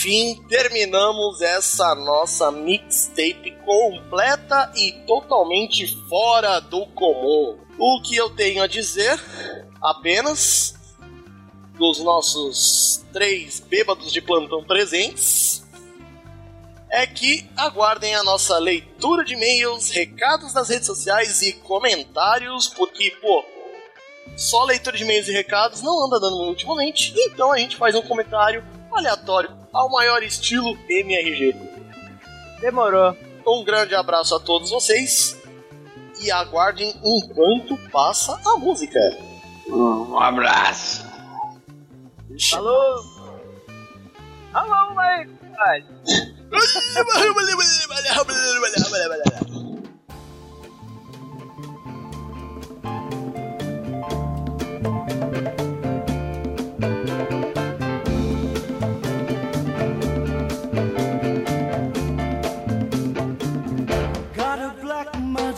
[0.10, 7.60] Enfim, terminamos essa nossa mixtape completa e totalmente fora do comum.
[7.78, 9.24] O que eu tenho a dizer
[9.80, 10.74] apenas
[11.78, 15.64] dos nossos três bêbados de plantão presentes
[16.89, 23.12] é que aguardem a nossa leitura de e-mails, recados das redes sociais e comentários, porque,
[23.22, 23.45] pô,
[24.36, 28.01] só leitura de e-mails e recados não anda dando ultimamente, então a gente faz um
[28.01, 31.55] comentário aleatório ao maior estilo MRG.
[32.61, 33.15] Demorou.
[33.47, 35.35] Um grande abraço a todos vocês
[36.21, 38.99] e aguardem enquanto passa a música.
[39.67, 41.07] Um abraço.
[42.53, 43.03] Alô?
[44.53, 45.31] Alô, moleque!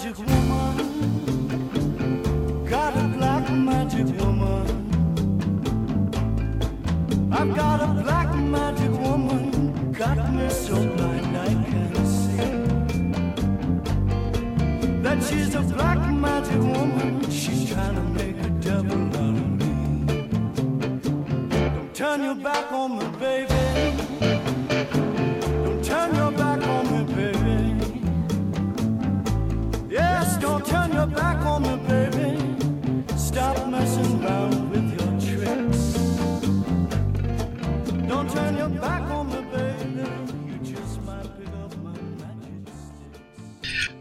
[0.03, 0.77] magic woman.
[2.65, 4.65] Got a black magic woman.
[7.31, 9.91] I've got a black magic woman.
[9.91, 12.51] Got me so blind I can't see.
[15.03, 17.29] That she's a black magic woman.
[17.29, 19.73] She's trying to make a devil out of me.
[21.75, 24.10] Don't turn your back on me, baby.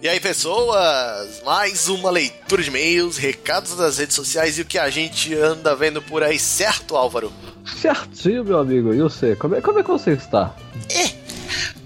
[0.02, 1.42] E aí, pessoas?
[1.44, 5.76] Mais uma leitura de e-mails, recados das redes sociais e o que a gente anda
[5.76, 7.30] vendo por aí, certo, Álvaro?
[7.66, 8.94] Certinho, meu amigo.
[8.94, 9.36] E você?
[9.36, 10.56] Como é, como é que você está?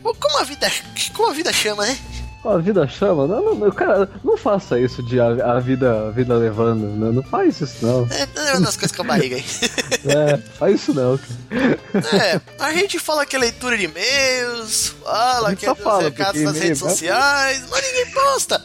[0.00, 0.70] Como a vida,
[1.12, 1.98] como a vida chama, né?
[2.44, 3.26] A vida chama?
[3.26, 6.86] Não, não, não, cara, não faça isso de a, a vida, a vida levando.
[6.86, 8.06] Não, não faz isso, não.
[8.10, 9.44] É, tá levando as coisas com a barriga aí.
[10.06, 11.78] É, faz isso não, cara.
[12.12, 16.58] É, a gente fala que é leitura de e-mails, fala que é dos recados nas
[16.58, 16.90] redes né?
[16.90, 18.62] sociais, mas ninguém posta.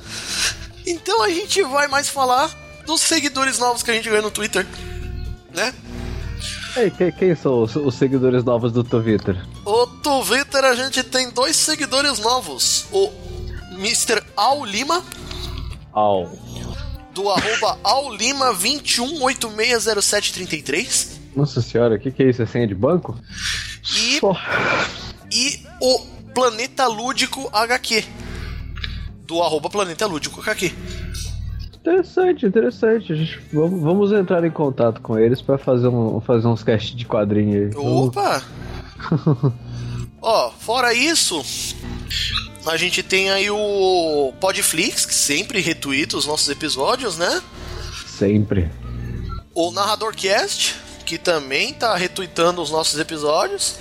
[0.86, 2.52] Então a gente vai mais falar
[2.86, 4.68] dos seguidores novos que a gente ganhou no Twitter,
[5.56, 5.74] né?
[6.76, 9.42] Ei, quem, quem são os, os seguidores novos do Twitter?
[9.64, 12.86] O Twitter a gente tem dois seguidores novos.
[12.92, 13.29] O
[13.80, 14.22] Mr.
[14.36, 15.02] Al Lima,
[15.94, 16.30] Au.
[17.14, 21.18] do arroba Aulima 21860733.
[21.34, 22.42] Nossa senhora, o que, que é isso?
[22.42, 23.18] É senha de banco?
[23.96, 24.20] E,
[25.32, 26.00] e o
[26.34, 28.04] Planeta Lúdico HQ.
[29.26, 30.74] Do arroba Planeta Lúdico HQ.
[31.74, 33.16] Interessante, interessante.
[33.16, 37.06] Gente, vamos, vamos entrar em contato com eles pra fazer, um, fazer uns cast de
[37.06, 37.76] quadrinho aí.
[37.78, 38.44] Opa!
[40.22, 41.42] Ó, fora isso,
[42.66, 47.42] a gente tem aí o Podflix, que sempre retuita os nossos episódios, né?
[48.08, 48.70] Sempre.
[49.54, 53.76] O Narradorcast, que também tá retweetando os nossos episódios.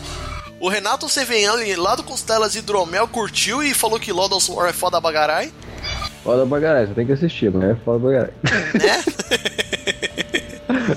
[0.60, 5.00] O Renato Sevenhali, lá do Costelas Hidromel, curtiu e falou que Lodos War é foda
[5.00, 5.52] bagarai,
[6.24, 8.32] Foda bagarai, você tem que assistir, mas é foda bagarai.
[8.74, 9.04] né?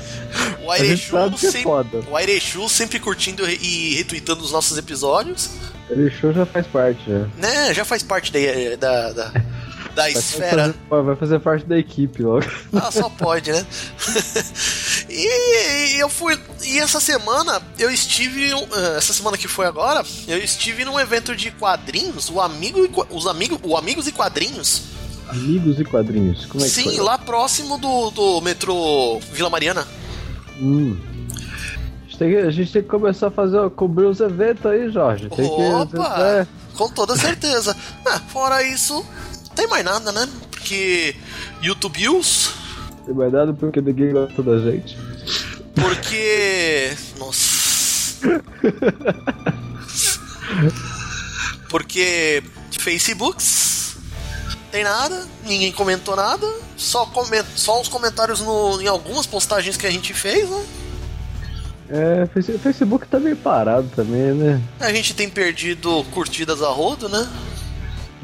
[0.71, 1.71] o Airechu que é sempre,
[2.09, 5.49] o Airechu sempre curtindo e retweetando os nossos episódios.
[5.89, 7.27] Ele show já faz parte, já.
[7.37, 8.39] Né, já faz parte da,
[8.77, 9.23] da, da,
[9.93, 10.73] da Vai esfera.
[10.89, 12.45] fazer, vai fazer parte da equipe logo.
[12.73, 13.65] Ah, só pode, né?
[15.09, 16.39] e, e eu fui.
[16.63, 18.51] E essa semana eu estive.
[18.51, 23.27] eh, Essa semana que foi agora, eu estive num evento de quadrinhos, o amigo os
[23.27, 24.83] amigos, o Amigos e Quadrinhos.
[25.27, 26.45] Amigos e quadrinhos.
[26.45, 26.97] Como é que Sim, foi?
[26.97, 29.87] lá próximo do, do metrô Vila Mariana.
[30.61, 30.97] Hum.
[31.29, 34.91] A gente, tem que, a gente tem que começar a fazer, cobrir os eventos aí,
[34.91, 35.29] Jorge.
[35.29, 35.61] Tem que.
[35.61, 36.15] Opa!
[36.19, 36.47] é,
[36.77, 37.75] Com toda certeza.
[38.05, 40.27] Ah, fora isso, não tem mais nada, né?
[40.49, 41.15] Porque
[41.61, 42.51] YouTube Views,
[43.05, 44.97] tem mais nada porque ninguém gosta da gente.
[45.75, 46.91] Porque.
[47.17, 47.51] Nossa.
[51.69, 52.43] Porque.
[52.79, 53.97] Facebooks.
[54.71, 56.47] Tem nada, ninguém comentou nada.
[56.81, 57.45] Só, coment...
[57.55, 58.81] só uns comentários no...
[58.81, 60.65] em algumas postagens que a gente fez, né?
[61.89, 64.59] É, Face- Facebook tá meio parado também, né?
[64.79, 67.29] A gente tem perdido curtidas a rodo, né?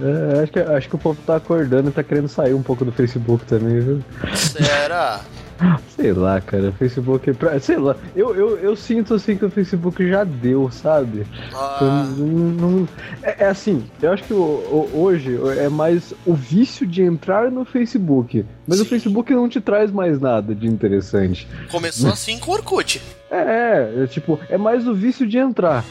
[0.02, 2.84] É, acho, que, acho que o povo tá acordando e tá querendo sair um pouco
[2.84, 4.04] do Facebook também, viu?
[4.36, 5.22] Será?
[5.96, 7.34] Sei lá, cara, Facebook.
[7.34, 11.26] pra- Sei lá, eu, eu, eu sinto assim que o Facebook já deu, sabe?
[11.54, 12.28] Ah, Não-
[12.72, 12.88] não-
[13.24, 17.50] é, é assim, eu acho que o- o- hoje é mais o vício de entrar
[17.52, 18.46] no Facebook.
[18.68, 18.90] Mas o Sim.
[18.90, 21.48] Facebook não te traz mais nada de interessante.
[21.72, 23.02] começou assim com o Orkut.
[23.32, 25.84] É, é, é, tipo, é mais o vício de entrar.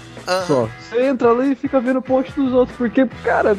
[0.47, 0.69] Só.
[0.81, 3.57] Você entra lá e fica vendo o post dos outros, porque, cara,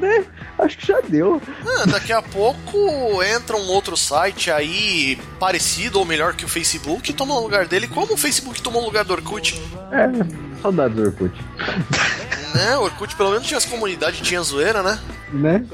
[0.00, 0.24] né?
[0.58, 1.40] Acho que já deu.
[1.66, 7.10] Ah, daqui a pouco entra um outro site aí parecido ou melhor que o Facebook
[7.10, 9.60] e toma o lugar dele, como o Facebook tomou o lugar do Orkut.
[9.92, 11.34] É, saudades do Orkut.
[12.54, 12.76] Né?
[12.78, 14.98] O Orkut pelo menos tinha as comunidades, tinha zoeira, né?
[15.32, 15.64] Né?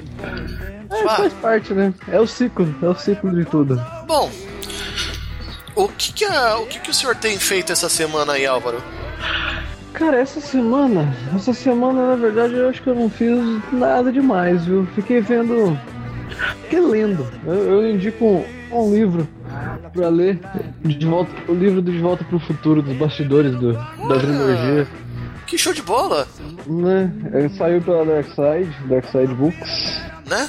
[0.91, 1.17] É, Ah.
[1.17, 1.95] faz parte, né?
[2.09, 3.81] É o ciclo, é o ciclo de tudo.
[4.07, 4.31] Bom,
[5.75, 8.83] o que que, a- o que que o senhor tem feito essa semana aí, Álvaro?
[9.93, 13.39] Cara, essa semana, essa semana na verdade eu acho que eu não fiz
[13.73, 14.87] nada demais, viu?
[14.95, 15.79] Fiquei vendo,
[16.63, 17.27] fiquei lendo.
[17.47, 19.29] Eu, eu indico um, um livro
[19.93, 20.41] pra ler,
[20.83, 24.87] de volta, o livro do De Volta pro Futuro, dos bastidores do, da trilogia.
[25.47, 26.27] Que show de bola,
[26.67, 27.13] Né?
[27.35, 30.01] Ele saiu pela Dark Side, Dark Side Books.
[30.29, 30.49] né?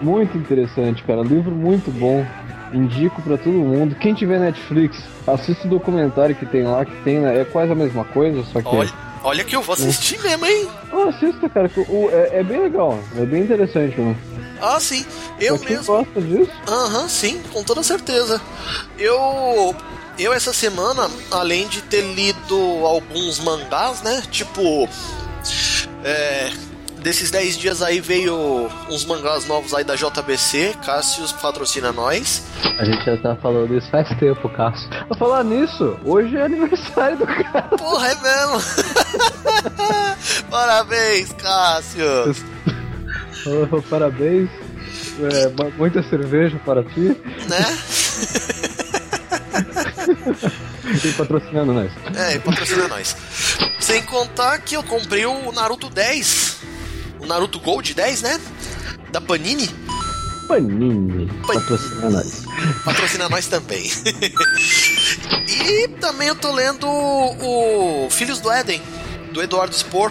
[0.00, 1.20] Muito interessante, cara.
[1.22, 2.24] Livro muito bom.
[2.72, 3.94] Indico pra todo mundo.
[3.96, 7.40] Quem tiver Netflix, assista o documentário que tem lá, que tem, né?
[7.40, 8.68] É quase a mesma coisa, só que.
[8.68, 8.92] Olha,
[9.24, 10.68] olha que eu vou assistir mesmo, hein?
[10.92, 11.70] Oh, assista, cara.
[11.76, 12.98] o- é, é bem legal.
[13.16, 14.16] É bem interessante, mano.
[14.60, 15.04] Ah, sim,
[15.40, 15.86] eu quem mesmo.
[15.94, 18.40] gosta disso, Aham, sim, com toda certeza.
[18.98, 19.74] Eu.
[20.18, 24.20] Eu essa semana, além de ter lido alguns mangás, né?
[24.32, 24.88] Tipo.
[26.04, 26.50] É.
[27.08, 32.42] Desses 10 dias aí veio uns mangás novos aí da JBC, Cassius patrocina nós.
[32.78, 34.90] a gente já tá falando isso faz tempo, Cássio.
[34.90, 37.62] Pra falar nisso, hoje é aniversário do cara.
[37.78, 38.62] Porra, é mesmo!
[40.50, 42.04] Parabéns, Cássio!
[43.72, 44.50] Oh, Parabéns.
[45.32, 45.48] É,
[45.78, 47.16] muita cerveja para ti
[47.48, 47.78] Né?
[51.08, 51.90] e patrocinando nós.
[52.14, 53.16] É, e patrocina nós.
[53.80, 56.47] Sem contar que eu comprei o Naruto 10.
[57.28, 58.40] O Naruto Gold 10, né?
[59.12, 59.68] Da Panini.
[60.48, 62.44] Panini, patrocina nós.
[62.82, 63.84] Patrocina nós também.
[65.46, 68.80] e também eu tô lendo o Filhos do Éden,
[69.30, 70.10] do Eduardo Spor.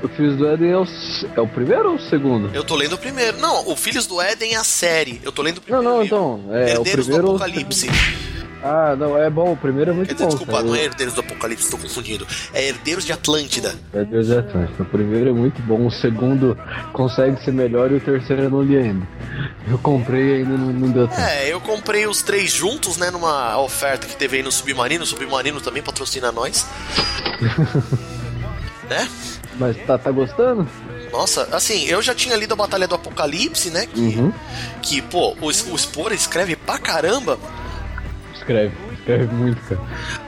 [0.00, 0.86] O Filhos do Éden é o,
[1.34, 2.54] é o primeiro ou o segundo?
[2.54, 3.38] Eu tô lendo o primeiro.
[3.38, 5.20] Não, o Filhos do Éden é a série.
[5.24, 5.90] Eu tô lendo o Não, primeiro.
[5.90, 6.16] não, livro.
[6.16, 6.54] então.
[6.54, 7.22] É, o Herdeiros primeiro.
[7.24, 7.88] do ou o Apocalipse.
[8.62, 9.52] Ah, não, é bom.
[9.52, 10.30] O primeiro é muito Quer dizer, bom.
[10.30, 10.64] desculpa, cara.
[10.64, 12.26] não é Herdeiros do Apocalipse, tô confundindo.
[12.54, 13.74] É Herdeiros de Atlântida.
[13.92, 14.82] É Deus é Atlântico.
[14.82, 16.56] O primeiro é muito bom, o segundo
[16.92, 19.06] consegue ser melhor e o terceiro eu não li ainda.
[19.68, 21.20] Eu comprei e ainda não, não deu tempo.
[21.20, 25.02] É, eu comprei os três juntos, né, numa oferta que teve aí no Submarino.
[25.02, 26.66] O Submarino também patrocina nós.
[28.88, 29.08] né?
[29.58, 30.66] Mas tá, tá gostando?
[31.12, 33.86] Nossa, assim, eu já tinha lido a Batalha do Apocalipse, né?
[33.86, 34.32] Que, Uhum.
[34.80, 37.38] que pô, o, o Spore escreve pra caramba.
[38.42, 39.80] Escreve, escreve muito, cara.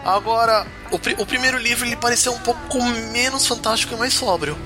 [0.05, 2.81] Agora, o, pri- o primeiro livro ele pareceu um pouco
[3.13, 4.57] menos fantástico e mais sóbrio.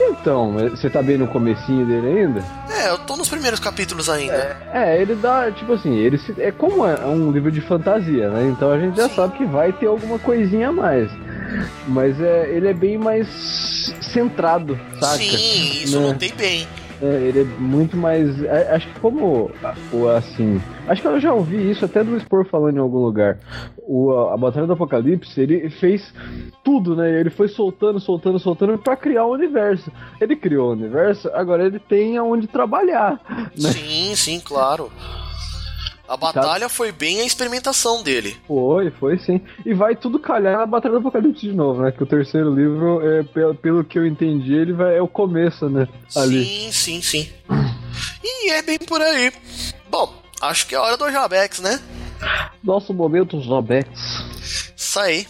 [0.00, 2.44] Então, você tá bem no comecinho dele ainda?
[2.70, 4.56] É, eu tô nos primeiros capítulos ainda.
[4.72, 8.48] É, ele dá, tipo assim, ele se- é como é um livro de fantasia, né?
[8.50, 9.14] Então a gente já Sim.
[9.14, 11.10] sabe que vai ter alguma coisinha a mais.
[11.86, 13.28] Mas é, ele é bem mais
[14.12, 15.16] centrado, saca?
[15.18, 16.06] Sim, isso eu Né?
[16.08, 16.66] notei bem.
[17.04, 18.42] É, ele é muito mais.
[18.44, 19.50] é, Acho que como
[19.92, 20.58] o assim.
[20.88, 23.38] Acho que eu já ouvi isso até do Spor falando em algum lugar.
[23.86, 26.14] O, a Batalha do Apocalipse, ele fez
[26.64, 27.20] tudo, né?
[27.20, 29.92] Ele foi soltando, soltando, soltando pra criar o universo.
[30.18, 33.20] Ele criou o universo, agora ele tem aonde trabalhar.
[33.28, 33.70] Né?
[33.70, 34.90] Sim, sim, claro.
[36.14, 38.36] A batalha foi bem a experimentação dele.
[38.46, 39.40] Foi, foi sim.
[39.66, 41.90] E vai tudo calhar na Batalha do Apocalipse de novo, né?
[41.90, 45.68] Que o terceiro livro, é, pelo, pelo que eu entendi, ele vai, é o começo,
[45.68, 45.88] né?
[46.14, 46.44] Ali.
[46.44, 47.28] Sim, sim, sim.
[48.22, 49.32] E é bem por aí.
[49.90, 51.80] Bom, acho que é hora do Jabex, né?
[52.62, 53.88] Nosso momento Zobex.
[54.76, 55.26] Isso aí.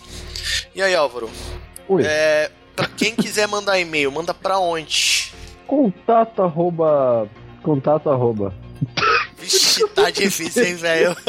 [0.74, 1.30] E aí, Álvaro?
[1.88, 2.02] Oi.
[2.04, 5.32] É, pra quem quiser mandar e-mail, manda pra onde?
[5.66, 7.26] Contato arroba.
[7.62, 8.52] Contato arroba.
[9.74, 11.16] Vixe, tá difícil, hein, velho?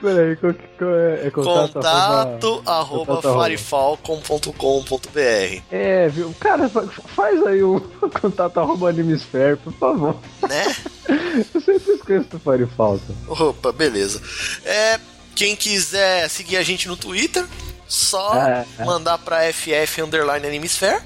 [0.00, 1.26] Peraí, qual que qual é?
[1.26, 2.38] É contato, arroba...
[2.38, 3.34] Contato arroba arroba.
[3.40, 6.32] farifalcom.com.br É, viu?
[6.38, 6.86] Cara, fa-
[7.16, 7.80] faz aí um
[8.20, 10.16] contato arroba Animesphere, por favor.
[10.48, 10.76] Né?
[11.54, 13.12] Eu sempre esqueço do Fire Falta.
[13.26, 14.22] Opa, beleza.
[14.64, 15.00] É,
[15.34, 17.44] quem quiser seguir a gente no Twitter,
[17.88, 18.84] só É, é.
[18.84, 21.02] mandar pra FF Underline Animesphere.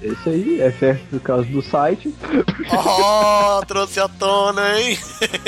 [0.00, 2.14] Esse aí, FF por causa do site.
[2.70, 4.96] Oh, trouxe à tona, hein?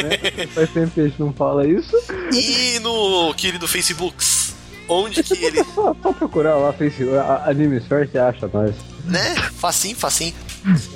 [0.54, 1.94] Faz tempo que a gente não fala isso.
[2.32, 4.54] E no querido Facebooks,
[4.88, 8.74] onde que ele, Só, só procurar lá, Facebook, a- Animesphere, você acha nós.
[9.04, 9.36] né?
[9.56, 10.34] Facinho, facinho,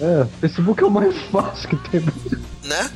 [0.01, 2.01] É, Facebook é o mais fácil que tem.
[2.65, 2.91] né?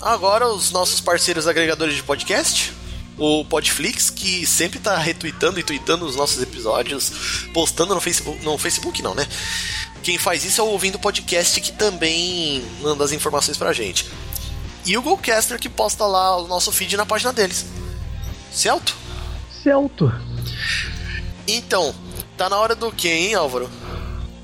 [0.00, 2.72] Agora os nossos parceiros agregadores de podcast,
[3.18, 8.58] o Podflix, que sempre tá retweetando e tweetando os nossos episódios, postando no Facebook, no
[8.58, 9.26] Facebook não, né?
[10.02, 14.08] Quem faz isso é o ouvindo podcast que também manda as informações pra gente.
[14.84, 17.66] E o Golcaster que posta lá o nosso feed na página deles.
[18.52, 18.94] Certo?
[19.62, 20.12] Celto.
[21.48, 21.94] Então,
[22.36, 23.68] tá na hora do quê, hein, Álvaro?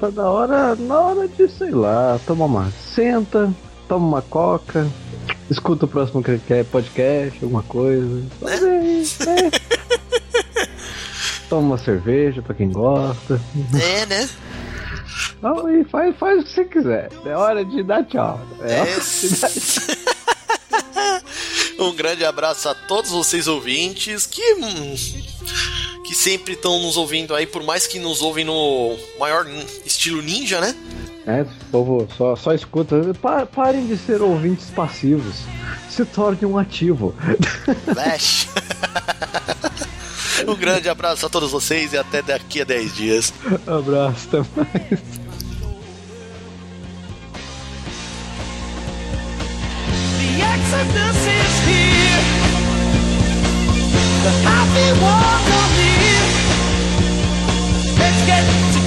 [0.01, 3.53] Tá na hora, na hora de, sei lá, toma uma senta,
[3.89, 4.91] toma uma coca,
[5.53, 8.23] escuta o próximo quer podcast, alguma coisa.
[8.41, 9.51] Talvez, né?
[11.49, 13.41] Toma uma cerveja pra quem gosta.
[13.81, 14.29] É, né?
[15.43, 17.11] Não, e faz, faz o que você quiser.
[17.25, 18.41] É hora de dar tchau.
[18.61, 18.99] É, hora É.
[19.01, 19.97] de dar tchau.
[21.79, 24.95] Um grande abraço a todos vocês ouvintes que hum,
[26.13, 29.47] que sempre estão nos ouvindo aí, por mais que nos ouvem no maior
[29.83, 30.77] estilo ninja, né?
[31.27, 33.15] É, povo, só, só escuta.
[33.15, 35.37] Pa- parem de ser ouvintes passivos.
[35.89, 37.15] Se torne um ativo.
[37.87, 38.47] Flash.
[40.47, 43.33] um grande abraço a todos vocês e até daqui a 10 dias.
[43.67, 45.01] Abraço, até mais.
[50.45, 52.23] Exodus is here.
[54.25, 56.02] The happy near.
[58.27, 58.82] get to